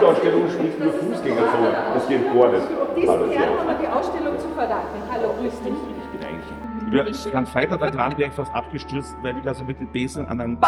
[0.00, 1.72] Fußausstellung spielt nur Fußgängerzone.
[1.94, 2.66] Das geht gar nicht.
[2.96, 4.98] Diesen Herrn haben wir die Ausstellung zu verraten.
[5.10, 5.72] Hallo, grüß dich.
[5.72, 7.26] Ich bin eigentlich.
[7.26, 10.40] Ich kann Freitag dran wäre ich fast abgestürzt, weil ich also mit den Besen an
[10.40, 10.58] einen,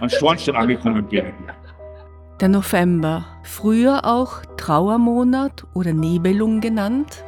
[0.00, 1.32] an Schornstein angekommen bin.
[2.40, 7.24] Der November, früher auch Trauermonat oder Nebelung genannt,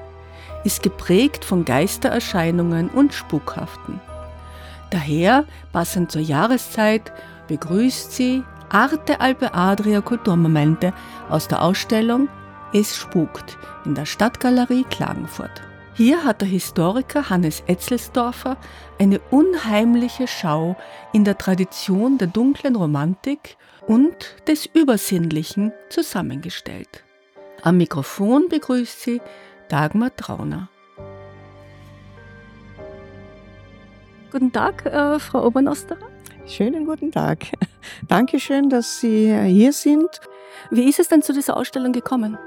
[0.64, 4.00] ist geprägt von Geistererscheinungen und Spukhaften.
[4.90, 7.12] Daher, passend zur Jahreszeit,
[7.46, 10.92] begrüßt sie Arte Alpe Adria Kulturmomente
[11.30, 12.28] aus der Ausstellung
[12.74, 15.62] Es spukt in der Stadtgalerie Klagenfurt.
[15.94, 18.58] Hier hat der Historiker Hannes Etzelsdorfer
[18.98, 20.76] eine unheimliche Schau
[21.14, 27.04] in der Tradition der dunklen Romantik und des Übersinnlichen zusammengestellt.
[27.62, 29.22] Am Mikrofon begrüßt sie
[29.70, 30.68] Dagmar Trauner.
[34.30, 36.17] Guten Tag, äh, Frau Obernosterer.
[36.48, 37.40] Schönen guten Tag.
[38.08, 40.08] Dankeschön, dass Sie hier sind.
[40.70, 42.38] Wie ist es denn zu dieser Ausstellung gekommen?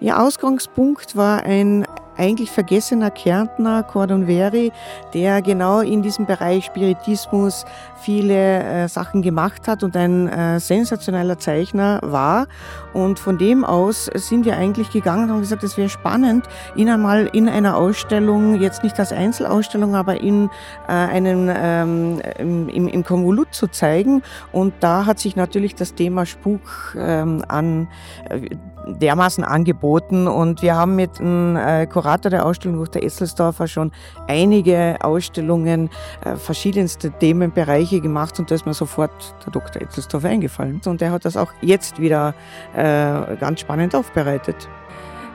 [0.00, 1.84] Ihr Ausgangspunkt war ein
[2.16, 4.72] eigentlich vergessener Kärntner, Cordon Veri,
[5.14, 7.64] der genau in diesem Bereich Spiritismus
[8.00, 12.46] viele äh, Sachen gemacht hat und ein äh, sensationeller Zeichner war.
[12.92, 16.46] Und von dem aus sind wir eigentlich gegangen und haben gesagt, es wäre spannend,
[16.76, 20.50] ihn einmal in einer Ausstellung, jetzt nicht als Einzelausstellung, aber in
[20.88, 24.22] äh, einem ähm, im, im Konvolut zu zeigen.
[24.50, 27.88] Und da hat sich natürlich das Thema Spuk ähm, an
[28.28, 28.50] äh,
[28.86, 33.92] dermaßen angeboten und wir haben mit dem äh, Kurator der Ausstellung durch der Esselsdorfer schon
[34.26, 35.88] einige Ausstellungen,
[36.24, 39.12] äh, verschiedenste Themenbereiche gemacht und da ist mir sofort
[39.46, 39.82] der Dr.
[39.82, 40.80] Esselsdorfer eingefallen.
[40.84, 42.34] Und der hat das auch jetzt wieder
[42.74, 44.68] äh, ganz spannend aufbereitet.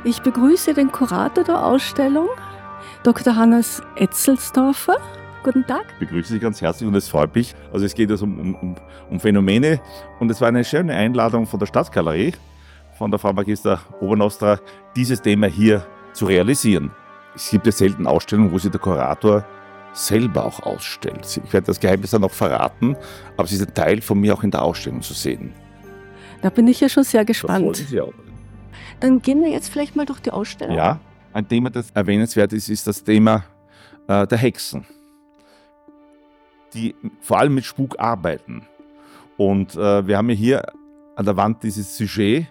[0.04, 2.28] Ich begrüße den Kurator der Ausstellung,
[3.04, 3.36] Dr.
[3.36, 4.98] Hannes Etzelsdorfer.
[5.44, 5.86] Guten Tag.
[5.94, 7.56] Ich begrüße Sie ganz herzlich und es freut mich.
[7.72, 8.76] Also es geht also um, um,
[9.10, 9.80] um Phänomene
[10.20, 12.34] und es war eine schöne Einladung von der Stadtgalerie,
[12.98, 14.60] von der Frau Magister Obernostra,
[14.98, 15.86] dieses Thema hier
[16.18, 16.92] zu realisieren.
[17.36, 19.46] Es gibt ja selten Ausstellungen, wo sich der Kurator
[19.94, 21.26] selber auch ausstellt.
[21.26, 22.96] Ich werde das Geheimnis dann noch verraten,
[23.36, 25.54] aber es ist ein Teil von mir auch in der Ausstellung zu sehen.
[26.42, 27.80] Da bin ich ja schon sehr gespannt.
[27.80, 28.14] Das Sie auch.
[29.00, 30.76] Dann gehen wir jetzt vielleicht mal durch die Ausstellung.
[30.76, 31.00] Ja,
[31.34, 33.44] ein Thema, das erwähnenswert ist, ist das Thema
[34.08, 34.86] äh, der Hexen,
[36.74, 38.64] die vor allem mit Spuk arbeiten.
[39.36, 40.64] Und äh, wir haben ja hier
[41.16, 42.48] an der Wand dieses Sujet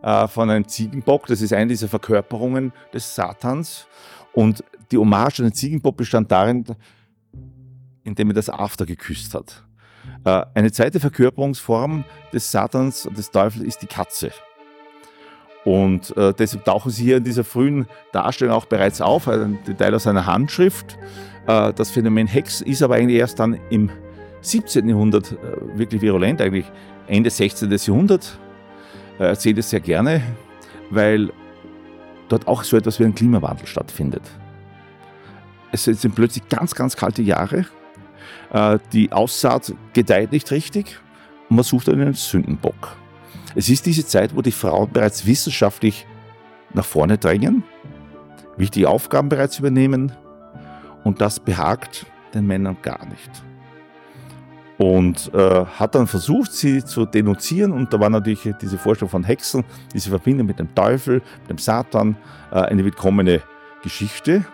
[0.00, 1.26] von einem Ziegenbock.
[1.26, 3.88] Das ist eine dieser Verkörperungen des Satans.
[4.32, 6.64] Und die Hommage an den Ziegenbock bestand darin,
[8.04, 9.64] indem er das After geküsst hat.
[10.24, 14.30] Äh, eine zweite Verkörperungsform des Satans und des Teufels ist die Katze.
[15.64, 19.94] Und äh, deshalb tauchen sie hier in dieser frühen Darstellung auch bereits auf, ein Detail
[19.94, 20.96] aus einer Handschrift.
[21.46, 23.90] Äh, das Phänomen Hex ist aber eigentlich erst dann im
[24.40, 24.88] 17.
[24.88, 26.66] Jahrhundert äh, wirklich virulent, eigentlich
[27.06, 27.70] Ende 16.
[27.70, 28.38] Jahrhundert.
[29.18, 30.22] Äh, erzähle es sehr gerne,
[30.90, 31.32] weil
[32.28, 34.22] dort auch so etwas wie ein Klimawandel stattfindet.
[35.72, 37.66] Es sind plötzlich ganz, ganz kalte Jahre.
[38.52, 40.98] Äh, die Aussaat gedeiht nicht richtig
[41.48, 42.96] und man sucht einen Sündenbock.
[43.54, 46.06] Es ist diese Zeit, wo die Frauen bereits wissenschaftlich
[46.74, 47.64] nach vorne drängen,
[48.56, 50.12] wichtige Aufgaben bereits übernehmen
[51.04, 53.47] und das behagt den Männern gar nicht
[54.78, 57.72] und äh, hat dann versucht, sie zu denunzieren.
[57.72, 61.58] Und da war natürlich diese Vorstellung von Hexen, diese Verbindung mit dem Teufel, mit dem
[61.58, 62.16] Satan,
[62.52, 63.42] äh, eine willkommene
[63.82, 64.44] Geschichte.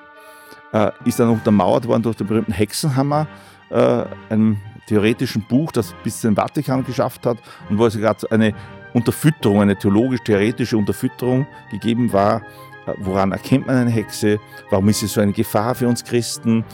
[0.72, 3.28] Äh, ist dann untermauert worden durch den berühmten Hexenhammer,
[3.70, 4.56] äh, einem
[4.88, 8.54] theoretischen Buch, das bis zum Vatikan geschafft hat und wo es gerade eine
[8.92, 12.42] Unterfütterung, eine theologisch-theoretische Unterfütterung gegeben war.
[12.86, 14.40] Äh, woran erkennt man eine Hexe?
[14.70, 16.64] Warum ist sie so eine Gefahr für uns Christen?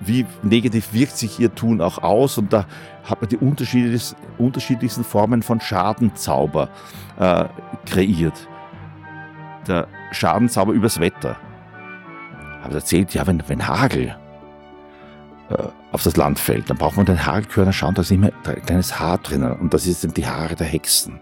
[0.00, 2.38] Wie negativ wirkt sich ihr Tun auch aus.
[2.38, 2.66] Und da
[3.04, 6.68] hat man die unterschiedlichsten Formen von Schadenzauber
[7.18, 7.44] äh,
[7.86, 8.48] kreiert.
[9.66, 11.36] Der Schadenzauber übers Wetter.
[12.62, 14.16] Aber erzählt, ja, wenn, wenn Hagel
[15.48, 15.56] äh,
[15.92, 18.98] auf das Land fällt, dann braucht man den Hagelkörner schauen, da ist immer ein kleines
[18.98, 19.52] Haar drinnen.
[19.52, 21.20] Und das sind die Haare der Hexen.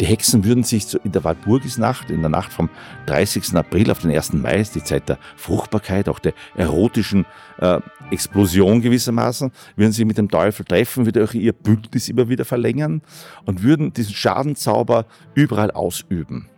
[0.00, 2.68] Die Hexen würden sich in der Walpurgisnacht, in der Nacht vom
[3.06, 3.54] 30.
[3.54, 4.32] April auf den 1.
[4.32, 7.26] Mai, ist die Zeit der Fruchtbarkeit, auch der erotischen
[7.58, 7.80] äh,
[8.10, 13.02] Explosion gewissermaßen, würden sie mit dem Teufel treffen, würde auch ihr Bündnis immer wieder verlängern
[13.44, 16.48] und würden diesen Schadenzauber überall ausüben.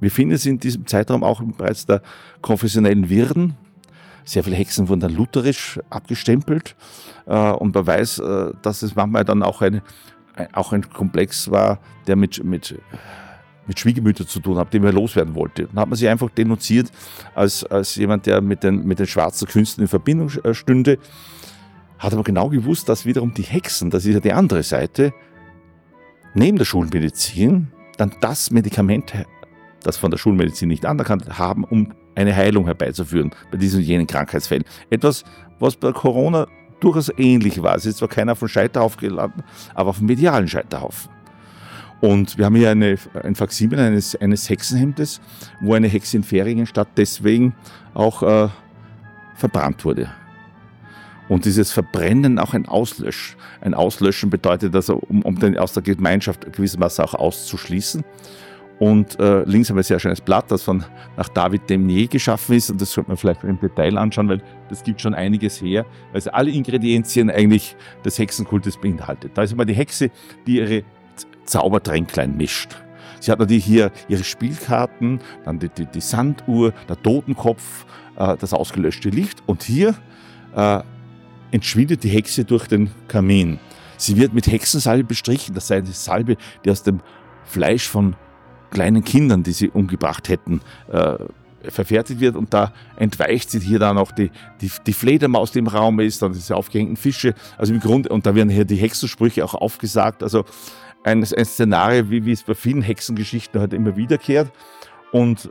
[0.00, 2.02] Wir finden es in diesem Zeitraum auch bereits der
[2.42, 3.54] konfessionellen Wirren.
[4.24, 6.76] Sehr viele Hexen wurden dann lutherisch abgestempelt
[7.26, 9.82] äh, und man weiß, äh, dass es manchmal dann auch, eine,
[10.52, 12.78] auch ein Komplex war, der mit, mit,
[13.66, 15.66] mit Schwiegermüttern zu tun hat, den man loswerden wollte.
[15.66, 16.90] Dann hat man sich einfach denunziert
[17.34, 20.98] als, als jemand, der mit den, mit den schwarzen Künsten in Verbindung äh, stünde,
[21.98, 25.14] hat aber genau gewusst, dass wiederum die Hexen, das ist ja die andere Seite,
[26.34, 29.14] neben der Schulmedizin dann das Medikament
[29.86, 34.06] das von der Schulmedizin nicht anerkannt haben, um eine Heilung herbeizuführen bei diesen und jenen
[34.06, 34.64] Krankheitsfällen.
[34.90, 35.24] Etwas,
[35.58, 36.48] was bei Corona
[36.80, 37.76] durchaus ähnlich war.
[37.76, 39.44] Es ist zwar keiner auf dem Scheiterhaufen gelandet,
[39.74, 41.10] aber auf dem medialen Scheiterhaufen.
[42.00, 45.20] Und wir haben hier eine, ein Faksimil eines, eines Hexenhemdes,
[45.60, 47.54] wo eine Hexe in Ferienstadt deswegen
[47.94, 48.48] auch äh,
[49.34, 50.10] verbrannt wurde.
[51.28, 53.36] Und dieses Verbrennen auch ein Auslösch.
[53.60, 58.04] Ein Auslöschen bedeutet also, um, um den aus der Gemeinschaft gewissermaßen auch auszuschließen.
[58.78, 60.84] Und äh, links haben wir ein sehr schönes Blatt, das von
[61.16, 62.70] nach David Demnier geschaffen ist.
[62.70, 66.18] Und das sollte man vielleicht im Detail anschauen, weil das gibt schon einiges her, weil
[66.18, 67.74] es alle Ingredienzien eigentlich
[68.04, 69.32] des Hexenkultes beinhaltet.
[69.34, 70.10] Da ist immer die Hexe,
[70.46, 70.82] die ihre
[71.44, 72.76] Zaubertränklein mischt.
[73.20, 77.86] Sie hat natürlich hier ihre Spielkarten, dann die, die, die Sanduhr, der Totenkopf,
[78.16, 79.42] äh, das ausgelöschte Licht.
[79.46, 79.94] Und hier
[80.54, 80.80] äh,
[81.50, 83.58] entschwindet die Hexe durch den Kamin.
[83.96, 85.54] Sie wird mit Hexensalbe bestrichen.
[85.54, 87.00] Das sei eine Salbe, die aus dem
[87.44, 88.16] Fleisch von
[88.70, 90.60] kleinen Kindern, die sie umgebracht hätten,
[90.90, 91.16] äh,
[91.70, 94.30] verfertigt wird und da entweicht sie hier dann auch die,
[94.60, 97.34] die, die Fledermaus, die im Raum ist, dann diese aufgehängten Fische.
[97.58, 100.22] Also im Grunde, und da werden hier die Hexensprüche auch aufgesagt.
[100.22, 100.44] Also
[101.04, 104.50] ein, ein Szenario, wie, wie es bei vielen Hexengeschichten heute immer wiederkehrt.
[105.12, 105.50] Und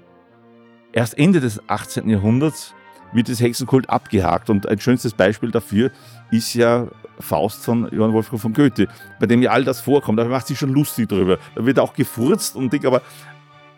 [0.94, 2.10] erst Ende des 18.
[2.10, 2.74] Jahrhunderts
[3.14, 4.50] wird das Hexenkult abgehakt.
[4.50, 5.92] Und ein schönstes Beispiel dafür
[6.32, 6.88] ist ja
[7.20, 8.88] Faust von Johann Wolfgang von Goethe,
[9.20, 10.20] bei dem ja all das vorkommt.
[10.20, 11.38] Er macht sich schon lustig drüber.
[11.56, 13.02] Da wird auch gefurzt und dick, aber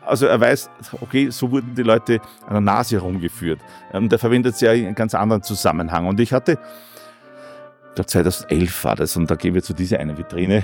[0.08, 0.70] also er weiß,
[1.02, 3.60] okay, so wurden die Leute an der Nase herumgeführt.
[3.94, 6.08] Ähm, der verwendet es ja in einem ganz anderen Zusammenhang.
[6.08, 10.18] Und ich hatte, ich glaube 2011 war das, und da gehen wir zu dieser einen
[10.18, 10.64] Vitrine,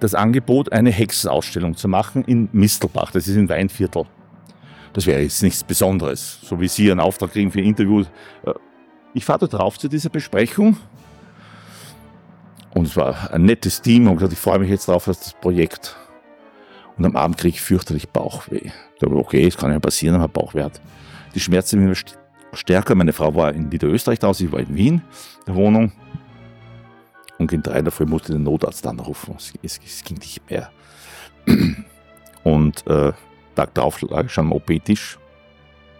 [0.00, 3.12] das Angebot, eine Hexenausstellung zu machen in Mistelbach.
[3.12, 4.04] Das ist in Weinviertel.
[4.92, 8.06] Das wäre jetzt nichts Besonderes, so wie Sie einen Auftrag kriegen für Interviews.
[8.44, 8.52] Äh,
[9.14, 10.76] ich fahre da drauf zu dieser Besprechung
[12.74, 15.32] und es war ein nettes Team und gesagt, ich freue mich jetzt darauf, dass das
[15.34, 15.96] Projekt.
[16.96, 18.66] Und am Abend kriege ich fürchterlich Bauchweh.
[18.66, 20.80] Ich dachte, okay, es kann ja passieren, aber Bauchweh hat.
[21.34, 21.94] Die Schmerzen immer
[22.52, 22.94] stärker.
[22.94, 25.92] Meine Frau war in Niederösterreich da, ich war in Wien, in der Wohnung.
[27.38, 29.34] Und in drei davor musste der Notarzt anrufen.
[29.36, 30.70] Es, es, es ging nicht mehr.
[32.44, 33.12] Und äh,
[33.54, 35.18] Tag darauf lag ich schon am OP-Tisch.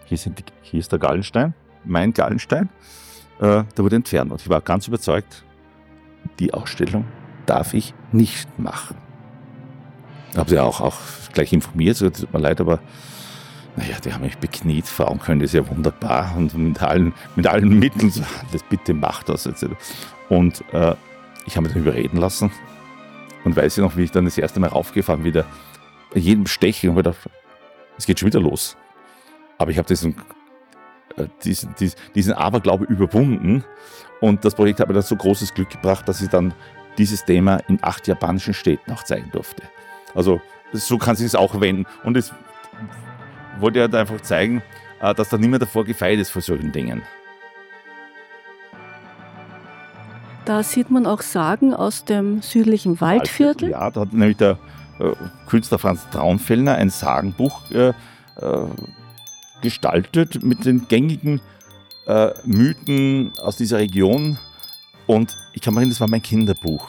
[0.07, 0.19] Hier,
[0.63, 2.69] hier, ist der Gallenstein, mein Gallenstein.
[3.39, 4.33] Äh, der wurde entfernt.
[4.33, 5.45] Und ich war ganz überzeugt,
[6.39, 7.05] die Ausstellung
[7.47, 8.97] darf ich nicht machen.
[10.37, 10.97] Habe sie auch, auch
[11.33, 12.81] gleich informiert, so tut mir leid, aber
[13.77, 17.79] naja, die haben mich bekniet, Frauen können das ja wunderbar und mit allen, mit allen
[17.79, 18.23] Mitteln, so,
[18.53, 19.49] das bitte macht das.
[20.29, 20.95] Und äh,
[21.47, 22.51] ich habe mich dann überreden lassen
[23.45, 25.45] und weiß ich noch, wie ich dann das erste Mal raufgefahren wieder
[26.15, 27.15] jedem Stechen und wieder,
[27.97, 28.77] es geht schon wieder los.
[29.59, 30.17] Aber ich habe diesen,
[31.45, 33.65] diesen, diesen, diesen Aberglaube überwunden
[34.21, 36.55] und das Projekt hat mir dann so großes Glück gebracht, dass ich dann
[36.99, 39.63] dieses Thema in acht japanischen Städten auch zeigen durfte.
[40.15, 40.41] Also
[40.73, 41.87] so kann sich es auch wenden.
[42.05, 42.33] Und es
[43.59, 44.63] wollte halt einfach zeigen,
[45.01, 47.03] äh, dass da niemand davor gefeit ist vor solchen Dingen.
[50.45, 53.71] Da sieht man auch Sagen aus dem südlichen Waldviertel.
[53.71, 54.59] Ja, da hat nämlich der
[54.99, 55.13] äh,
[55.47, 57.93] Künstler Franz Traunfellner ein Sagenbuch äh, äh,
[59.63, 61.41] gestaltet mit den gängigen
[62.07, 64.39] äh, Mythen aus dieser Region.
[65.07, 66.89] Und ich kann mich erinnern, das war mein Kinderbuch.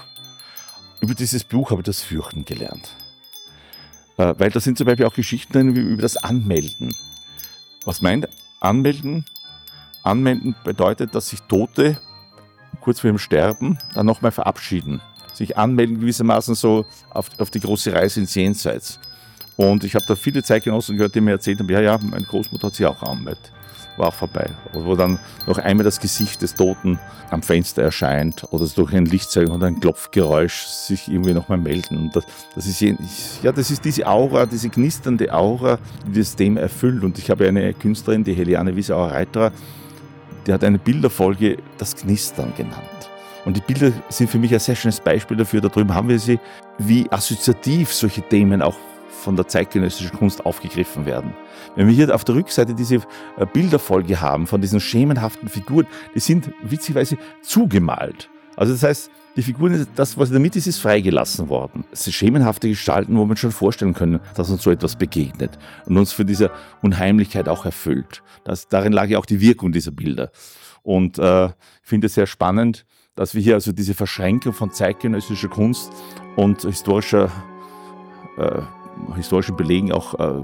[0.99, 2.95] Über dieses Buch habe ich das Fürchten gelernt.
[4.17, 6.95] Äh, weil da sind zum Beispiel auch Geschichten drin über das Anmelden.
[7.85, 8.27] Was meint
[8.59, 9.25] Anmelden?
[10.03, 11.99] Anmelden bedeutet, dass sich Tote
[12.79, 15.01] kurz vor ihrem Sterben dann nochmal verabschieden.
[15.33, 18.99] Sich anmelden gewissermaßen so auf, auf die große Reise ins Jenseits.
[19.61, 22.67] Und ich habe da viele Zeitgenossen gehört, die mir erzählt haben, ja, ja, meine Großmutter
[22.67, 23.51] hat sich auch angemeldet
[23.97, 24.47] war auch vorbei.
[24.73, 26.99] Wo dann noch einmal das Gesicht des Toten
[27.29, 31.97] am Fenster erscheint oder durch ein Lichtzeichen oder ein Klopfgeräusch sich irgendwie nochmal melden.
[31.97, 32.25] Und das,
[32.55, 32.81] das, ist,
[33.43, 35.77] ja, das ist diese Aura, diese knisternde Aura,
[36.07, 37.03] die das Thema erfüllt.
[37.03, 39.51] Und ich habe eine Künstlerin, die Heliane Wiesauer-Reiterer,
[40.47, 42.81] die hat eine Bilderfolge das Knistern genannt.
[43.45, 45.61] Und die Bilder sind für mich ein sehr schönes Beispiel dafür.
[45.61, 46.39] Da drüben haben wir sie,
[46.77, 48.75] wie assoziativ solche Themen auch
[49.21, 51.33] von der zeitgenössischen Kunst aufgegriffen werden.
[51.75, 56.19] Wenn wir hier auf der Rückseite diese äh, Bilderfolge haben von diesen schemenhaften Figuren, die
[56.19, 58.29] sind witzigerweise zugemalt.
[58.57, 61.85] Also das heißt, die Figuren, das, was in der Mitte ist, ist freigelassen worden.
[61.91, 65.97] Es sind schemenhafte Gestalten, wo man schon vorstellen können, dass uns so etwas begegnet und
[65.97, 66.51] uns für diese
[66.81, 68.23] Unheimlichkeit auch erfüllt.
[68.43, 70.31] Das, darin lag ja auch die Wirkung dieser Bilder.
[70.83, 72.85] Und äh, ich finde es sehr spannend,
[73.15, 75.91] dass wir hier also diese Verschränkung von zeitgenössischer Kunst
[76.35, 77.31] und historischer,
[78.37, 78.61] äh,
[79.15, 80.43] historischen Belegen auch äh,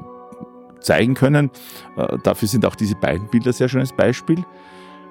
[0.79, 1.51] zeigen können.
[1.95, 4.43] Äh, dafür sind auch diese beiden Bilder sehr schönes Beispiel,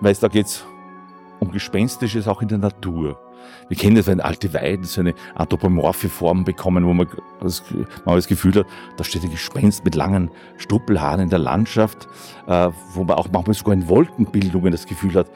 [0.00, 0.64] weil es da geht
[1.40, 3.18] um Gespenstisches auch in der Natur.
[3.68, 7.08] Wir kennen das, wenn alte Weiden so eine anthropomorphe Form bekommen, wo man
[7.40, 7.62] das,
[8.04, 8.66] man das Gefühl hat,
[8.96, 12.08] da steht ein Gespenst mit langen Struppelhaaren in der Landschaft,
[12.46, 15.30] äh, wo man auch manchmal sogar in Wolkenbildungen das Gefühl hat,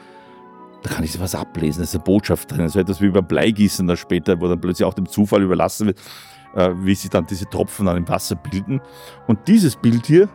[0.83, 2.67] da kann ich was ablesen, da ist eine Botschaft drin.
[2.69, 5.99] So etwas wie beim Bleigießen dann später, wo dann plötzlich auch dem Zufall überlassen wird,
[6.55, 8.81] äh, wie sich dann diese Tropfen dann im Wasser bilden.
[9.27, 10.29] Und dieses Bild hier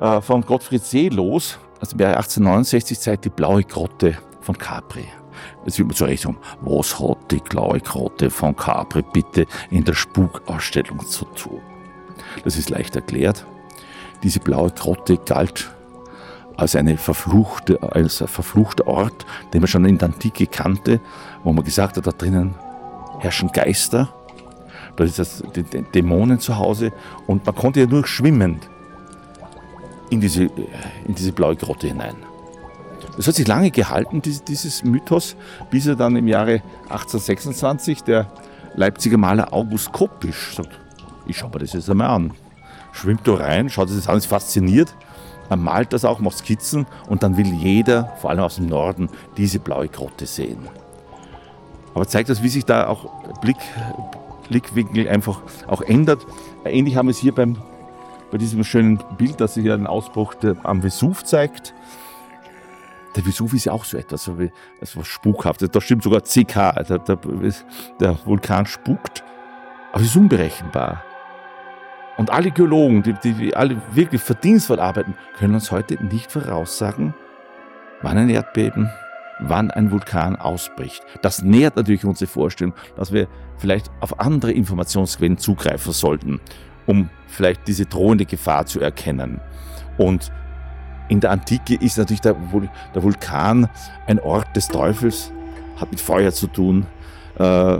[0.00, 5.06] äh, von Gottfried Seelos, also im Jahre 1869, zeigt die blaue Grotte von Capri.
[5.64, 9.94] Jetzt wird man zurecht sagen, was hat die blaue Grotte von Capri bitte in der
[9.94, 11.60] Spukausstellung zu tun?
[12.44, 13.46] Das ist leicht erklärt.
[14.22, 15.70] Diese blaue Grotte galt
[16.56, 21.00] als, eine verfluchte, als ein verfluchter Ort, den man schon in der Antike kannte,
[21.44, 22.54] wo man gesagt hat, da drinnen
[23.20, 24.08] herrschen Geister,
[24.98, 26.92] da ist das die, Dämonen zu Hause
[27.26, 28.68] und man konnte ja nur schwimmend
[30.10, 30.44] in diese,
[31.06, 32.16] in diese blaue Grotte hinein.
[33.16, 35.36] Das hat sich lange gehalten, dieses Mythos,
[35.70, 38.30] bis er dann im Jahre 1826 der
[38.74, 40.78] Leipziger Maler August Koppisch sagt,
[41.26, 42.32] ich schaue mir das jetzt einmal an.
[42.92, 44.94] Schwimmt da rein, schaut sich das an, ist fasziniert
[45.48, 49.08] man malt das auch, macht Skizzen und dann will jeder, vor allem aus dem Norden,
[49.36, 50.68] diese blaue Grotte sehen.
[51.94, 53.56] Aber zeigt das, wie sich da auch Blick,
[54.48, 56.26] Blickwinkel einfach auch ändert.
[56.64, 57.56] Ähnlich haben wir es hier beim,
[58.30, 61.74] bei diesem schönen Bild, das sich hier einen Ausbruch der, am Vesuv zeigt.
[63.16, 64.50] Der Vesuv ist ja auch so etwas, so wie,
[64.80, 65.70] also Spukhaftes.
[65.70, 67.18] Da stimmt sogar CK, der, der,
[68.00, 69.24] der Vulkan spukt,
[69.92, 71.02] aber es ist unberechenbar.
[72.16, 77.14] Und alle Geologen, die, die alle wirklich verdienstvoll arbeiten, können uns heute nicht voraussagen,
[78.02, 78.90] wann ein Erdbeben,
[79.40, 81.02] wann ein Vulkan ausbricht.
[81.22, 86.40] Das nährt natürlich unsere Vorstellung, dass wir vielleicht auf andere Informationsquellen zugreifen sollten,
[86.86, 89.40] um vielleicht diese drohende Gefahr zu erkennen.
[89.96, 90.32] Und
[91.08, 92.36] in der Antike ist natürlich der,
[92.94, 93.68] der Vulkan
[94.06, 95.32] ein Ort des Teufels,
[95.80, 96.86] hat mit Feuer zu tun.
[97.38, 97.78] Äh,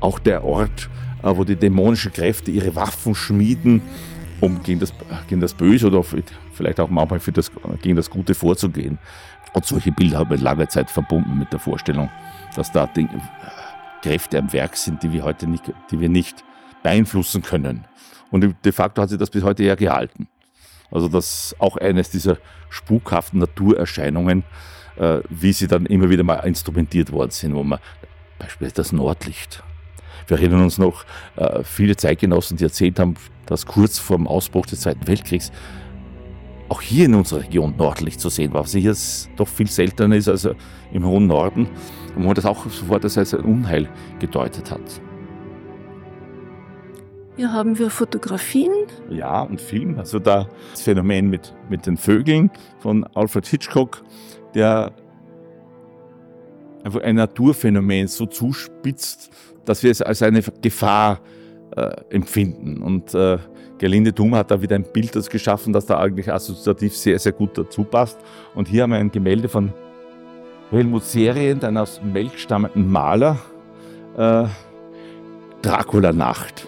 [0.00, 0.88] auch der Ort,
[1.22, 3.82] äh, wo die dämonischen Kräfte ihre Waffen schmieden,
[4.40, 4.92] um gegen das,
[5.28, 6.04] gegen das Böse oder
[6.52, 7.50] vielleicht auch manchmal für das,
[7.82, 8.98] gegen das Gute vorzugehen.
[9.56, 12.10] Und solche Bilder haben wir lange Zeit verbunden mit der Vorstellung,
[12.54, 16.44] dass da Dinge, äh, Kräfte am Werk sind, die wir heute nicht, die wir nicht
[16.82, 17.86] beeinflussen können.
[18.30, 20.28] Und de facto hat sich das bis heute ja gehalten.
[20.90, 22.36] Also das auch eines dieser
[22.68, 24.44] spukhaften Naturerscheinungen,
[24.96, 27.78] äh, wie sie dann immer wieder mal instrumentiert worden sind, wo man
[28.38, 29.62] beispielsweise das Nordlicht
[30.28, 31.04] wir erinnern uns noch,
[31.36, 33.14] äh, viele Zeitgenossen, die erzählt haben,
[33.46, 35.52] dass kurz vor dem Ausbruch des Zweiten Weltkriegs
[36.68, 38.94] auch hier in unserer Region nördlich zu sehen war, was hier
[39.36, 40.48] doch viel seltener ist als
[40.92, 41.68] im hohen Norden
[42.14, 45.00] und man das auch sofort als ein Unheil gedeutet hat.
[47.36, 48.72] Hier haben wir Fotografien.
[49.10, 49.98] Ja, und Film.
[49.98, 54.02] Also da das Phänomen mit, mit den Vögeln von Alfred Hitchcock,
[54.54, 54.92] der
[56.82, 59.30] einfach ein Naturphänomen so zuspitzt,
[59.66, 61.45] dass wir es als eine Gefahr äh,
[62.10, 62.82] empfinden.
[62.82, 63.38] Und äh,
[63.78, 67.32] Gerlinde Thum hat da wieder ein Bild das geschaffen, das da eigentlich assoziativ sehr, sehr
[67.32, 68.18] gut dazu passt.
[68.54, 69.72] Und hier haben wir ein Gemälde von
[70.70, 73.38] Helmut Serien, ein aus Melk stammenden Maler,
[74.16, 74.44] äh,
[75.62, 76.66] Dracula Nacht.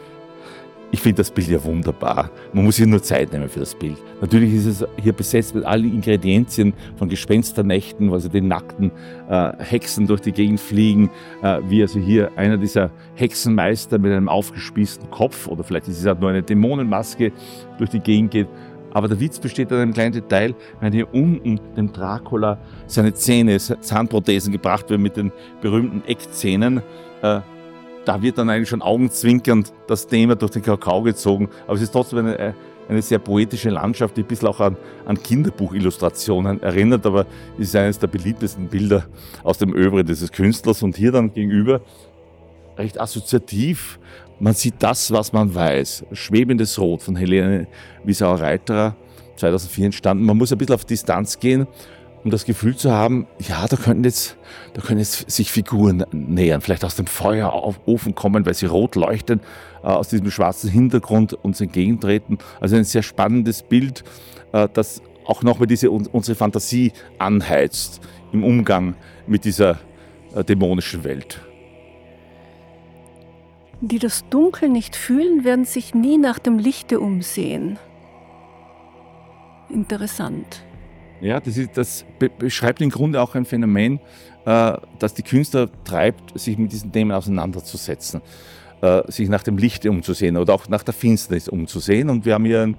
[0.90, 2.30] Ich finde das Bild ja wunderbar.
[2.54, 3.98] Man muss hier nur Zeit nehmen für das Bild.
[4.22, 8.90] Natürlich ist es hier besetzt mit allen Ingredienzien von Gespensternächten, also den nackten
[9.28, 11.10] äh, Hexen durch die Gegend fliegen,
[11.42, 16.06] äh, wie also hier einer dieser Hexenmeister mit einem aufgespießten Kopf oder vielleicht ist es
[16.06, 17.32] auch nur eine Dämonenmaske
[17.76, 18.48] durch die Gegend geht.
[18.92, 23.58] Aber der Witz besteht in einem kleinen Detail, wenn hier unten dem Dracula seine Zähne,
[23.58, 26.80] Zahnprothesen gebracht werden mit den berühmten Eckzähnen.
[27.20, 27.40] Äh,
[28.08, 31.50] da wird dann eigentlich schon augenzwinkernd das Thema durch den Kakao gezogen.
[31.66, 32.54] Aber es ist trotzdem eine,
[32.88, 37.26] eine sehr poetische Landschaft, die ein bisschen auch an, an Kinderbuchillustrationen erinnert, aber
[37.58, 39.04] ist eines der beliebtesten Bilder
[39.44, 40.82] aus dem Övre dieses Künstlers.
[40.82, 41.82] Und hier dann gegenüber
[42.78, 43.98] recht assoziativ,
[44.40, 46.06] man sieht das, was man weiß.
[46.12, 47.66] Schwebendes Rot von Helene
[48.04, 48.96] Wiesauer-Reiterer,
[49.36, 50.24] 2004 entstanden.
[50.24, 51.66] Man muss ein bisschen auf Distanz gehen,
[52.24, 54.36] um das Gefühl zu haben, ja, da könnten jetzt,
[54.74, 59.40] da können jetzt sich Figuren nähern, vielleicht aus dem Feuerofen kommen, weil sie rot leuchten,
[59.82, 62.38] äh, aus diesem schwarzen Hintergrund uns entgegentreten.
[62.60, 64.04] Also ein sehr spannendes Bild,
[64.52, 68.00] äh, das auch nochmal diese, unsere Fantasie anheizt
[68.32, 68.94] im Umgang
[69.26, 69.78] mit dieser
[70.34, 71.40] äh, dämonischen Welt.
[73.80, 77.78] Die das Dunkel nicht fühlen, werden sich nie nach dem Lichte umsehen.
[79.68, 80.64] Interessant.
[81.20, 82.04] Ja, das, ist, das
[82.38, 84.00] beschreibt im Grunde auch ein Phänomen,
[84.44, 88.22] äh, das die Künstler treibt, sich mit diesen Themen auseinanderzusetzen,
[88.80, 92.08] äh, sich nach dem Licht umzusehen oder auch nach der Finsternis umzusehen.
[92.08, 92.76] Und wir haben hier ein,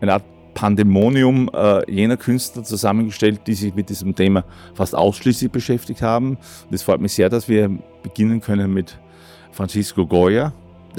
[0.00, 4.44] eine Art Pandemonium äh, jener Künstler zusammengestellt, die sich mit diesem Thema
[4.74, 6.30] fast ausschließlich beschäftigt haben.
[6.30, 7.70] Und es freut mich sehr, dass wir
[8.02, 8.98] beginnen können mit
[9.52, 10.52] Francisco Goya,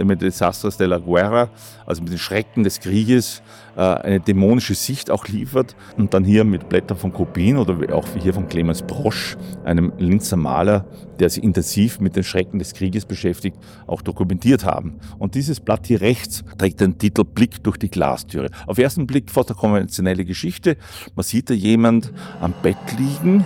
[0.04, 1.50] mit Desastres de la Guerra,
[1.86, 3.42] also mit den Schrecken des Krieges,
[3.76, 5.76] äh, eine dämonische Sicht auch liefert.
[5.98, 10.38] Und dann hier mit Blättern von Kopien oder auch hier von Clemens Brosch, einem Linzer
[10.38, 10.86] Maler,
[11.20, 13.58] der sich intensiv mit den Schrecken des Krieges beschäftigt,
[13.88, 15.00] auch dokumentiert haben.
[15.20, 18.50] Und dieses Blatt hier rechts trägt den Titel Blick durch die Glastüre.
[18.68, 20.78] Auf ersten Blick fast eine konventionelle Geschichte.
[21.16, 23.46] Man sieht da jemand am Bett liegen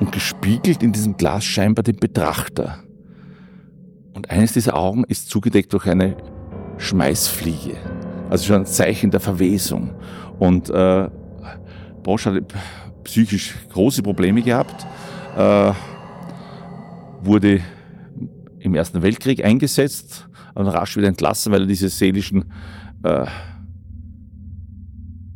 [0.00, 2.78] und gespiegelt in diesem Glas scheinbar den Betrachter.
[4.18, 6.16] Und eines dieser Augen ist zugedeckt durch eine
[6.78, 7.76] Schmeißfliege.
[8.28, 9.94] Also schon ein Zeichen der Verwesung.
[10.40, 11.08] Und äh,
[12.02, 12.52] Bosch hat
[13.04, 14.84] psychisch große Probleme gehabt,
[15.36, 15.72] äh,
[17.22, 17.60] wurde
[18.58, 22.46] im Ersten Weltkrieg eingesetzt und rasch wieder entlassen, weil er diese seelischen
[23.04, 23.24] äh,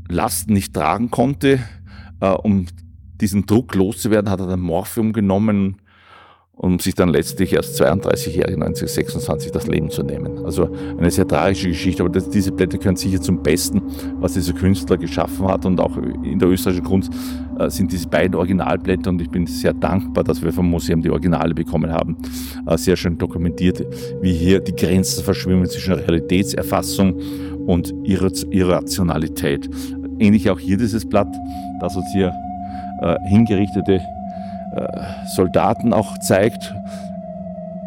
[0.08, 1.60] Lasten nicht tragen konnte.
[2.18, 2.66] Äh, um
[3.20, 5.76] diesen Druck loszuwerden, hat er dann Morphium genommen
[6.56, 10.44] um sich dann letztlich erst 32 Jahre 1926 das Leben zu nehmen.
[10.44, 10.68] Also
[10.98, 13.82] eine sehr tragische Geschichte, aber das, diese Blätter gehören sicher zum Besten,
[14.20, 17.12] was dieser Künstler geschaffen hat und auch in der österreichischen Kunst
[17.58, 21.10] äh, sind diese beiden Originalblätter und ich bin sehr dankbar, dass wir vom Museum die
[21.10, 22.18] Originale bekommen haben,
[22.66, 23.84] äh, sehr schön dokumentiert,
[24.20, 27.18] wie hier die Grenzen verschwimmen zwischen Realitätserfassung
[27.66, 29.70] und Irrationalität.
[30.18, 31.34] Ähnlich auch hier dieses Blatt,
[31.80, 32.30] das uns hier
[33.00, 34.00] äh, hingerichtete
[35.26, 36.74] Soldaten auch zeigt.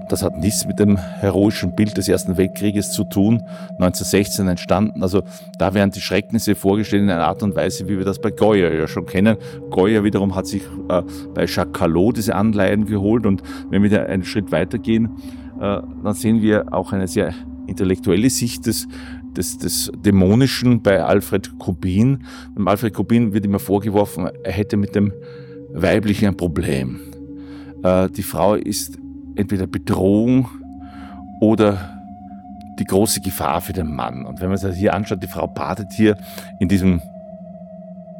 [0.07, 3.43] Das hat nichts mit dem heroischen Bild des Ersten Weltkrieges zu tun,
[3.79, 5.01] 1916 entstanden.
[5.01, 5.23] Also
[5.57, 8.71] da werden die Schrecknisse vorgestellt in einer Art und Weise, wie wir das bei Goya
[8.71, 9.37] ja schon kennen.
[9.71, 11.01] Goya wiederum hat sich äh,
[11.33, 15.17] bei Jacques diese Anleihen geholt und wenn wir da einen Schritt weitergehen,
[15.59, 17.33] äh, dann sehen wir auch eine sehr
[17.65, 18.87] intellektuelle Sicht des,
[19.35, 22.25] des, des Dämonischen bei Alfred Kubin.
[22.63, 25.11] Alfred Kubin wird immer vorgeworfen, er hätte mit dem
[25.75, 27.00] Weiblichen ein Problem.
[27.83, 28.98] Äh, die Frau ist
[29.35, 30.48] entweder Bedrohung
[31.42, 31.96] oder
[32.79, 34.25] die große Gefahr für den Mann.
[34.25, 36.18] Und wenn man sich hier anschaut, die Frau badet hier
[36.59, 37.01] in diesem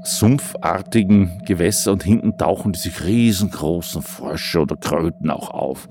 [0.04, 5.88] sumpfartigen Gewässer und hinten tauchen diese riesengroßen Frösche oder Kröten auch auf.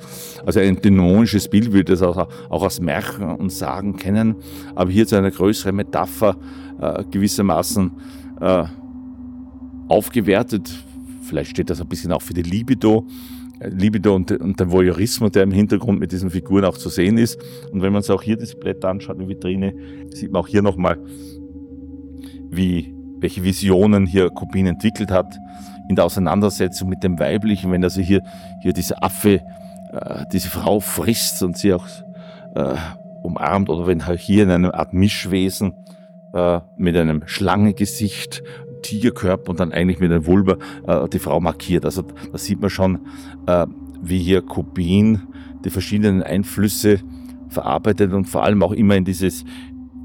[0.47, 4.37] Also ein dämonisches Bild würde das auch, auch aus Märchen und Sagen kennen,
[4.75, 6.37] aber hier zu einer größeren Metapher
[6.81, 7.91] äh, gewissermaßen
[8.41, 8.65] äh,
[9.89, 10.71] aufgewertet
[11.25, 13.07] Vielleicht steht das ein bisschen auch für die Libido.
[13.61, 17.19] Äh, Libido und, und der Voyeurismus, der im Hintergrund mit diesen Figuren auch zu sehen
[17.19, 17.39] ist.
[17.73, 19.75] Und wenn man sich auch hier das Blätter anschaut, die Vitrine,
[20.13, 20.99] sieht man auch hier nochmal,
[22.51, 25.37] wie, welche Visionen hier Kubin entwickelt hat
[25.89, 28.23] in der Auseinandersetzung mit dem Weiblichen, wenn also hier,
[28.63, 29.43] hier dieser Affe
[29.93, 31.87] äh, diese Frau frisst und sie auch
[32.55, 32.75] äh,
[33.23, 35.75] umarmt oder wenn hier in einer Art Mischwesen
[36.33, 38.43] äh, mit einem Schlangegesicht
[38.85, 41.85] Tigerkörper und dann eigentlich mit einem Vulva äh, die Frau markiert.
[41.85, 43.01] Also da sieht man schon,
[43.47, 43.67] äh,
[44.03, 45.23] wie hier Kubin
[45.65, 47.01] die verschiedenen Einflüsse
[47.49, 49.45] verarbeitet und vor allem auch immer in dieses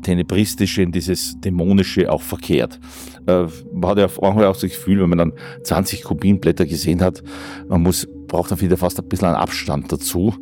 [0.01, 2.79] Tenebristische, in dieses Dämonische auch verkehrt.
[3.27, 7.21] Äh, man hat ja auch das Gefühl, wenn man dann 20 Kubinblätter gesehen hat,
[7.67, 10.33] man muss, braucht dann wieder fast ein bisschen einen Abstand dazu,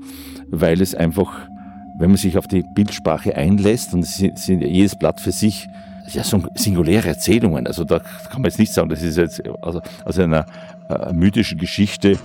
[0.49, 1.47] weil es einfach,
[1.99, 5.67] wenn man sich auf die Bildsprache einlässt und es sind jedes Blatt für sich
[6.07, 7.67] ja, so singuläre Erzählungen.
[7.67, 10.45] Also da kann man jetzt nicht sagen, das ist jetzt also, aus einer
[10.89, 12.17] äh, mythischen Geschichte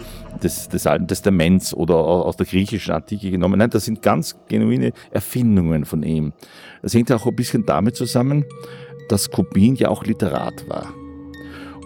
[0.42, 3.58] des, des Alten Testaments oder aus der griechischen Antike genommen.
[3.58, 6.32] Nein, das sind ganz genuine Erfindungen von ihm.
[6.80, 8.44] Das hängt auch ein bisschen damit zusammen,
[9.08, 10.92] dass Kubin ja auch Literat war.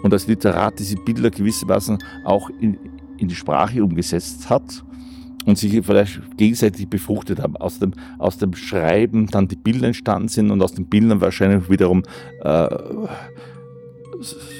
[0.03, 2.77] Und als Literat diese Bilder gewissermaßen auch in,
[3.17, 4.83] in die Sprache umgesetzt hat
[5.47, 7.55] und sich vielleicht gegenseitig befruchtet haben.
[7.57, 11.69] Aus dem, aus dem Schreiben dann die Bilder entstanden sind und aus den Bildern wahrscheinlich
[11.69, 12.03] wiederum
[12.41, 12.67] äh,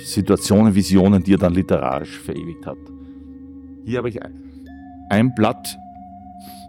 [0.06, 2.78] Situationen, Visionen, die er dann literarisch verewigt hat.
[3.86, 4.20] Hier habe ich
[5.10, 5.78] ein Blatt,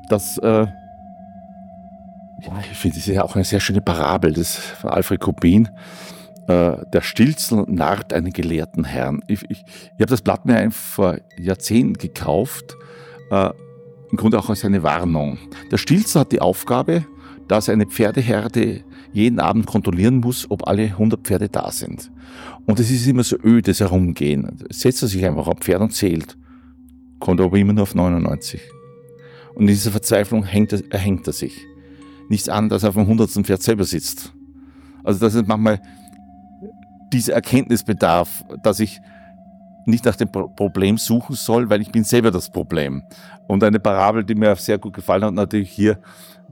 [0.09, 0.73] das, äh, ja,
[2.71, 5.69] ich finde, das ist ja auch eine sehr schöne Parabel, das von Alfred Kubin.
[6.49, 9.23] äh, der Stilzel narrt einen gelehrten Herrn.
[9.29, 12.77] Ich, ich, ich habe das Blatt mir vor Jahrzehnten gekauft,
[13.31, 13.51] äh,
[14.11, 15.39] im Grunde auch als eine Warnung.
[15.71, 17.05] Der Stilzel hat die Aufgabe,
[17.47, 22.11] dass eine Pferdeherde jeden Abend kontrollieren muss, ob alle 100 Pferde da sind.
[22.67, 24.65] Und es ist immer so ödes Herumgehen.
[24.71, 26.37] Setzt er sich einfach auf Pferd und zählt.
[27.19, 28.61] Kommt aber immer nur auf 99.
[29.55, 31.67] Und in dieser Verzweiflung hängt er, erhängt er sich.
[32.29, 33.31] Nichts anderes als auf dem 100.
[33.47, 34.33] Pferd selber sitzt.
[35.03, 35.81] Also das ist manchmal
[37.13, 39.01] dieser Erkenntnisbedarf, dass ich
[39.89, 43.03] nicht nach dem Problem suchen soll, weil ich bin selber das Problem.
[43.47, 45.99] Und eine Parabel, die mir sehr gut gefallen hat, natürlich hier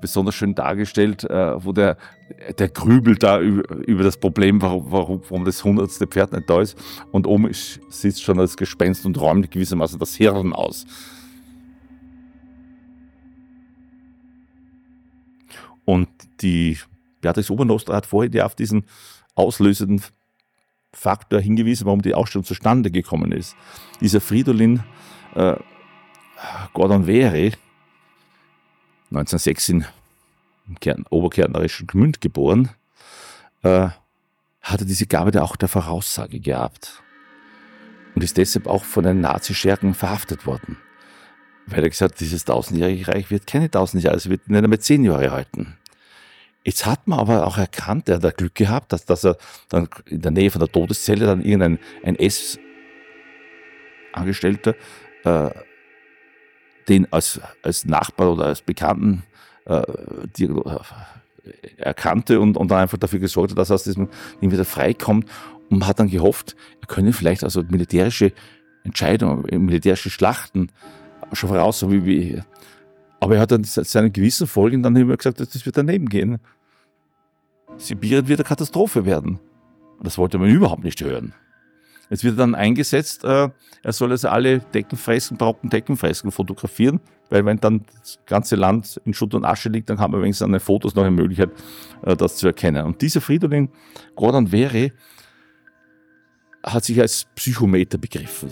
[0.01, 1.96] besonders schön dargestellt, äh, wo der,
[2.59, 6.77] der grübelt da über, das Problem, warum, warum, das hundertste Pferd nicht da ist.
[7.12, 7.51] Und oben
[7.88, 10.87] sitzt schon das Gespenst und räumt gewissermaßen das Hirn aus.
[15.85, 16.09] Und
[16.40, 16.79] die
[17.20, 18.85] Beatrix Obernostra hat vorhin ja auf diesen
[19.35, 20.03] auslösenden
[20.92, 23.57] Faktor hingewiesen, warum die Ausstellung zustande gekommen ist.
[24.01, 24.83] Dieser Fridolin
[25.35, 25.57] äh,
[26.72, 27.53] Gordon Wehre,
[29.11, 29.85] 1906 in
[30.81, 32.70] Kärn, oberkärntnerischen Gmünd geboren,
[33.62, 33.88] äh,
[34.62, 37.03] hatte diese Gabe der auch der Voraussage gehabt
[38.14, 40.79] und ist deshalb auch von den Nazi-Schergen verhaftet worden.
[41.66, 44.79] Weil er gesagt hat, dieses tausendjährige Reich wird keine tausend Jahre, es wird nicht einmal
[44.79, 45.77] zehn Jahre halten.
[46.66, 49.37] Jetzt hat man aber auch erkannt, er hat Glück gehabt, dass, dass er
[49.68, 54.74] dann in der Nähe von der Todeszelle dann irgendein ein S-Angestellter
[55.22, 55.50] äh,
[56.88, 59.22] den als, als Nachbar oder als Bekannten
[59.66, 59.81] äh,
[60.37, 60.79] die, äh,
[61.76, 64.09] erkannte und, und dann einfach dafür gesorgt hat, dass er aus diesem
[64.42, 65.31] Ding wieder freikommt
[65.70, 68.33] und hat dann gehofft, er könne vielleicht also militärische
[68.83, 70.72] Entscheidungen, militärische Schlachten
[71.33, 72.42] schon voraus, so wie, wie
[73.20, 76.38] aber er hat dann seinen gewissen Folgen dann immer gesagt, das wird daneben gehen.
[77.79, 79.39] Sibirien wird eine Katastrophe werden.
[80.03, 81.35] Das wollte man überhaupt nicht hören.
[82.11, 83.49] Jetzt wird dann eingesetzt, äh,
[83.83, 89.12] er soll also alle Deckenfresken, barocken Deckenfresken fotografieren, weil wenn dann das ganze Land in
[89.12, 91.51] Schutt und Asche liegt, dann haben wir wenigstens an den Fotos noch eine Möglichkeit,
[92.03, 92.87] äh, das zu erkennen.
[92.87, 93.69] Und dieser Fridolin
[94.15, 94.93] Gordon Wehre
[96.62, 98.51] hat sich als Psychometer begriffen.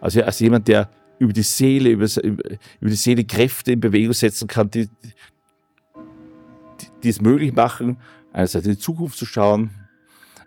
[0.00, 4.48] Also als jemand, der über die Seele, über, über die Seele Kräfte in Bewegung setzen
[4.48, 7.98] kann, die, die, die es möglich machen,
[8.32, 9.70] einerseits in die Zukunft zu schauen,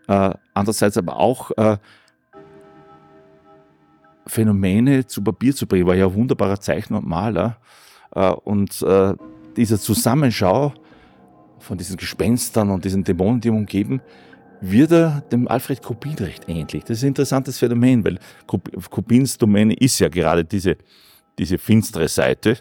[0.07, 1.77] äh, andererseits aber auch äh,
[4.27, 5.87] Phänomene zu Papier zu bringen.
[5.87, 7.57] War ja ein wunderbarer Zeichner und Maler.
[8.15, 9.13] Äh, und äh,
[9.55, 10.73] dieser Zusammenschau
[11.59, 14.01] von diesen Gespenstern und diesen Dämonen, die ihn umgeben,
[14.61, 16.83] wird er dem Alfred Kopin recht ähnlich.
[16.85, 18.17] Das ist ein interessantes Phänomen, weil
[18.47, 20.77] Kopins Domäne ist ja gerade diese,
[21.37, 22.57] diese finstere Seite.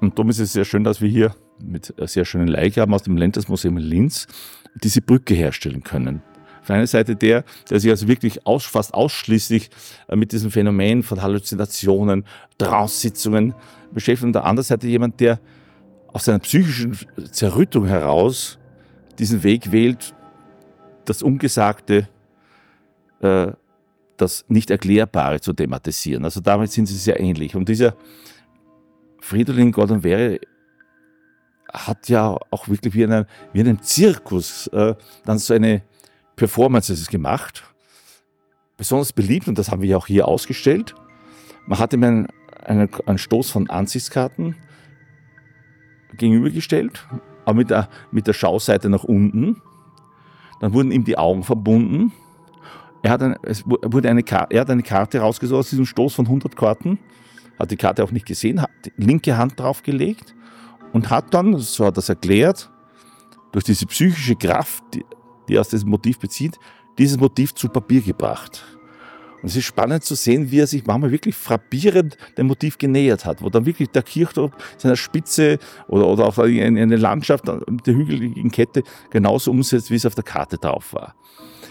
[0.00, 3.16] Und darum ist es sehr schön, dass wir hier mit sehr schönen Leihgaben aus dem
[3.16, 4.26] Ländersmuseum in Linz
[4.74, 6.22] diese Brücke herstellen können.
[6.62, 9.70] Auf einer Seite der, der sich also wirklich aus, fast ausschließlich
[10.08, 12.24] äh, mit diesem Phänomen von Halluzinationen,
[12.56, 13.54] Traussitzungen
[13.90, 14.26] beschäftigt.
[14.26, 15.40] Und auf der anderen Seite jemand, der
[16.12, 16.96] aus seiner psychischen
[17.32, 18.58] Zerrüttung heraus
[19.18, 20.14] diesen Weg wählt,
[21.04, 22.08] das Ungesagte,
[23.20, 23.52] äh,
[24.16, 26.24] das Nicht-Erklärbare zu thematisieren.
[26.24, 27.56] Also damit sind sie sehr ähnlich.
[27.56, 27.96] Und dieser
[29.20, 30.38] Fridolin Gordon Wehre
[31.72, 35.82] hat ja auch wirklich wie, einen, wie einen Zirkus äh, dann so eine
[36.36, 37.64] Performances gemacht.
[38.76, 40.94] Besonders beliebt, und das haben wir ja auch hier ausgestellt.
[41.66, 42.28] Man hat ihm einen,
[42.64, 44.56] einen, einen Stoß von Ansichtskarten
[46.16, 47.06] gegenübergestellt,
[47.44, 49.62] aber mit der, mit der Schauseite nach unten.
[50.60, 52.12] Dann wurden ihm die Augen verbunden.
[53.02, 56.26] Er hat, eine, es wurde eine, er hat eine Karte rausgesucht aus diesem Stoß von
[56.26, 56.98] 100 Karten,
[57.58, 60.34] hat die Karte auch nicht gesehen, hat die linke Hand draufgelegt
[60.92, 62.70] und hat dann, so hat er es erklärt,
[63.52, 65.04] durch diese psychische Kraft, die,
[65.48, 66.58] die aus diesem Motiv bezieht,
[66.98, 68.64] dieses Motiv zu Papier gebracht.
[69.42, 73.24] Und es ist spannend zu sehen, wie er sich manchmal wirklich frappierend dem Motiv genähert
[73.24, 77.94] hat, wo dann wirklich der Kirchturm seiner Spitze oder, oder auch eine Landschaft mit der
[77.94, 81.16] hügeligen Kette genauso umsetzt, wie es auf der Karte drauf war.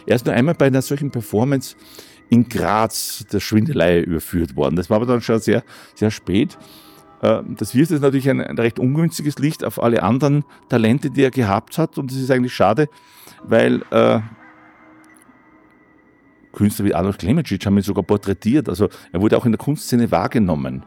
[0.06, 1.76] Er ist nur einmal bei einer solchen Performance
[2.30, 4.76] in Graz der Schwindelei überführt worden.
[4.76, 5.64] Das war aber dann schon sehr,
[5.96, 6.58] sehr spät.
[7.22, 11.32] Äh, das wirft jetzt natürlich ein, recht ungünstiges Licht auf alle anderen Talente, die er
[11.32, 11.98] gehabt hat.
[11.98, 12.90] Und das ist eigentlich schade,
[13.44, 14.20] weil äh,
[16.52, 18.68] Künstler wie Adolf Klemetschitsch haben ihn sogar porträtiert.
[18.68, 20.84] Also er wurde auch in der Kunstszene wahrgenommen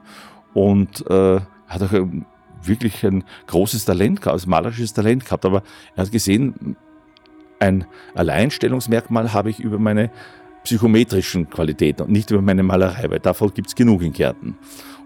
[0.52, 2.26] und äh, hat auch ein,
[2.62, 5.44] wirklich ein großes Talent gehabt, also malerisches Talent gehabt.
[5.44, 5.62] Aber
[5.96, 6.76] er hat gesehen,
[7.60, 10.10] ein Alleinstellungsmerkmal habe ich über meine
[10.64, 14.56] psychometrischen Qualitäten und nicht über meine Malerei, weil davon gibt es genug in Kärnten.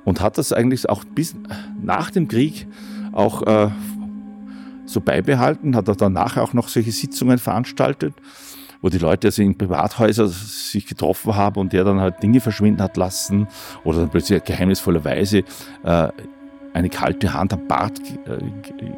[0.08, 1.36] Und hat das eigentlich auch bis
[1.82, 2.66] nach dem Krieg
[3.12, 3.68] auch äh,
[4.86, 8.14] so beibehalten, hat er danach auch noch solche Sitzungen veranstaltet
[8.80, 12.80] wo die Leute also in Privathäusern sich getroffen haben und der dann halt Dinge verschwinden
[12.80, 13.48] hat lassen
[13.82, 15.42] oder dann plötzlich geheimnisvollerweise
[15.82, 16.08] äh,
[16.74, 18.38] eine kalte Hand am Bart äh,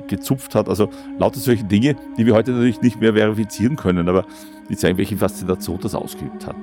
[0.06, 0.68] gezupft hat.
[0.68, 4.26] Also lauter solche Dinge, die wir heute natürlich nicht mehr verifizieren können, aber
[4.68, 6.56] die zeigen, welche Faszination das ausgeübt hat.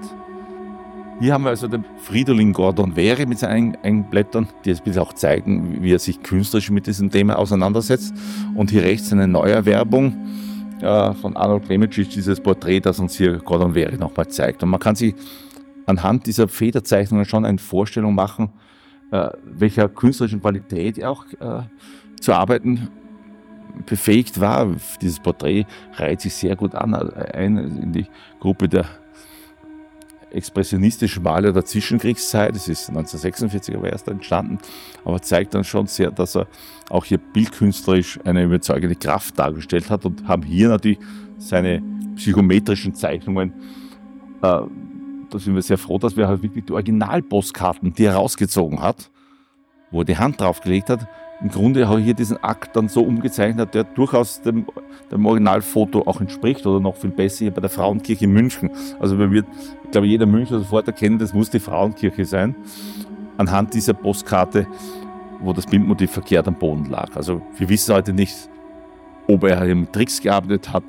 [1.20, 5.14] Hier haben wir also den Fridolin Gordon Vere mit seinen Einblättern, die jetzt bitte auch
[5.14, 8.14] zeigen, wie er sich künstlerisch mit diesem Thema auseinandersetzt.
[8.54, 10.16] Und hier rechts eine Neuerwerbung
[10.80, 14.62] äh, von Arnold Klemicic, dieses Porträt, das uns hier Gordon Vere nochmal zeigt.
[14.62, 15.16] Und man kann sich
[15.88, 18.50] anhand dieser Federzeichnungen schon eine Vorstellung machen,
[19.10, 21.64] äh, welcher künstlerischen Qualität er auch äh,
[22.22, 22.90] zu arbeiten
[23.88, 24.68] befähigt war.
[25.02, 28.06] Dieses Porträt reiht sich sehr gut an, ein in die
[28.40, 28.86] Gruppe der
[30.38, 32.56] expressionistischen Maler der Zwischenkriegszeit.
[32.56, 34.60] Es ist 1946 aber erst entstanden,
[35.04, 36.48] aber zeigt dann schon sehr, dass er
[36.90, 41.00] auch hier bildkünstlerisch eine überzeugende Kraft dargestellt hat und haben hier natürlich
[41.38, 41.82] seine
[42.16, 43.54] psychometrischen Zeichnungen.
[44.42, 44.62] Äh,
[45.30, 49.12] da sind wir sehr froh, dass wir halt wirklich die Originalpostkarten, die er rausgezogen hat,
[49.92, 51.08] wo er die Hand draufgelegt hat,
[51.40, 54.66] im Grunde habe ich hier diesen Akt dann so umgezeichnet, der durchaus dem,
[55.12, 58.72] dem Originalfoto auch entspricht oder noch viel besser hier bei der Frauenkirche in München.
[59.00, 59.46] Also man wird,
[59.84, 62.56] ich glaube, jeder Münchner sofort erkennen, das muss die Frauenkirche sein,
[63.38, 64.66] anhand dieser Postkarte,
[65.40, 67.16] wo das Bildmotiv verkehrt am Boden lag.
[67.16, 68.50] Also wir wissen heute nicht,
[69.28, 70.86] ob er hier mit Tricks gearbeitet hat,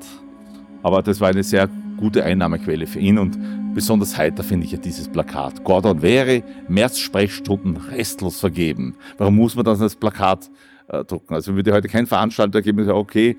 [0.81, 3.37] aber das war eine sehr gute Einnahmequelle für ihn und
[3.73, 5.63] besonders heiter finde ich ja dieses Plakat.
[5.63, 8.95] Gordon wäre März-Sprechstunden restlos vergeben.
[9.17, 10.49] Warum muss man das als Plakat
[10.87, 11.33] äh, drucken?
[11.33, 13.37] Also würde heute kein Veranstalter geben und sagen, okay,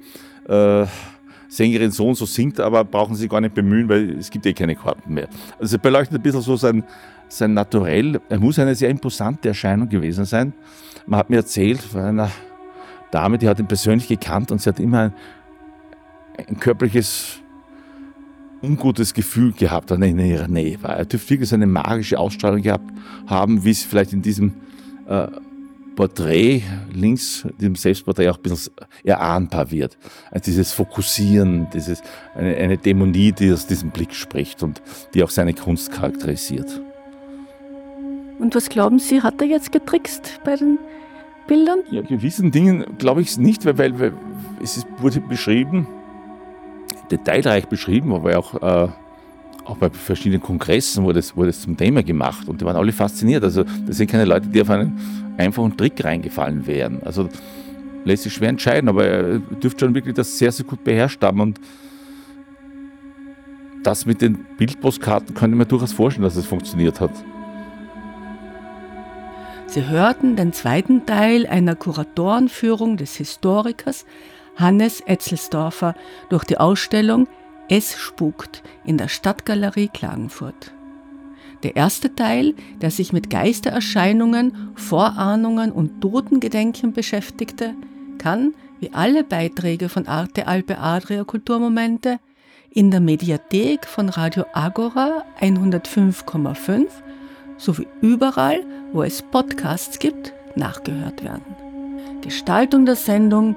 [0.49, 0.87] äh,
[1.49, 4.53] Sängerin so und so singt, aber brauchen Sie gar nicht bemühen, weil es gibt eh
[4.53, 5.29] keine Karten mehr.
[5.59, 6.85] Also er beleuchtet ein bisschen so sein,
[7.29, 8.21] sein Naturell.
[8.29, 10.53] Er muss eine sehr imposante Erscheinung gewesen sein.
[11.07, 12.31] Man hat mir erzählt von einer
[13.11, 15.13] Dame, die hat ihn persönlich gekannt und sie hat immer
[16.39, 17.40] ein, ein körperliches
[18.63, 20.97] ungutes Gefühl gehabt an in ihrer Nähe war.
[20.97, 22.91] Er dürfte wirklich so eine magische Ausstrahlung gehabt
[23.27, 24.55] haben, wie es vielleicht in diesem
[25.07, 25.29] äh,
[25.97, 28.73] Porträt links, diesem Selbstporträt auch ein bisschen
[29.05, 29.99] erahnbar wird.
[30.31, 32.03] Also dieses Fokussieren, dieses,
[32.35, 34.81] eine, eine Dämonie, die aus diesem Blick spricht und
[35.15, 36.81] die auch seine Kunst charakterisiert.
[38.39, 40.79] Und was glauben Sie, hat er jetzt getrickst bei den
[41.47, 41.81] Bildern?
[41.91, 44.13] Ja, gewissen Dingen glaube ich es nicht, weil, weil, weil
[44.63, 45.87] es wurde beschrieben,
[47.11, 48.89] detailreich beschrieben, aber auch, äh,
[49.65, 52.93] auch bei verschiedenen Kongressen wurde es, wurde es zum Thema gemacht und die waren alle
[52.93, 53.45] fasziniert.
[53.45, 54.99] Also das sind keine Leute, die auf einen
[55.37, 57.03] einfachen Trick reingefallen wären.
[57.03, 57.29] Also
[58.05, 61.41] lässt sich schwer entscheiden, aber er dürfte schon wirklich das sehr, sehr gut beherrscht haben
[61.41, 61.61] und
[63.83, 67.13] das mit den Bildpostkarten könnte man durchaus vorstellen, dass es funktioniert hat.
[69.67, 74.05] Sie hörten den zweiten Teil einer Kuratorenführung des Historikers
[74.61, 75.95] Hannes Etzelsdorfer
[76.29, 77.27] durch die Ausstellung
[77.69, 80.73] Es spukt in der Stadtgalerie Klagenfurt.
[81.63, 87.75] Der erste Teil, der sich mit Geistererscheinungen, Vorahnungen und Totengedenken beschäftigte,
[88.19, 92.19] kann, wie alle Beiträge von Arte Alpe Adria Kulturmomente,
[92.73, 96.87] in der Mediathek von Radio Agora 105,5
[97.59, 101.57] sowie überall, wo es Podcasts gibt, nachgehört werden.
[102.23, 103.57] Gestaltung der Sendung